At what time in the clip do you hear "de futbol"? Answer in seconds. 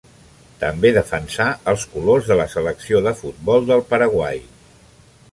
3.09-3.69